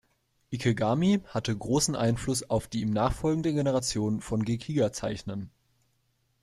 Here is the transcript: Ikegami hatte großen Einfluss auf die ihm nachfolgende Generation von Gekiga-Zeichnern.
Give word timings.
Ikegami 0.49 1.19
hatte 1.27 1.55
großen 1.55 1.95
Einfluss 1.95 2.41
auf 2.49 2.67
die 2.67 2.81
ihm 2.81 2.89
nachfolgende 2.89 3.53
Generation 3.53 4.19
von 4.19 4.41
Gekiga-Zeichnern. 4.43 5.51